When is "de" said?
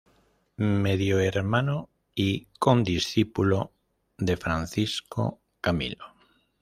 4.17-4.35